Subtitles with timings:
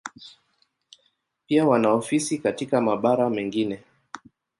[1.47, 3.83] Pia wana ofisi katika mabara mengine.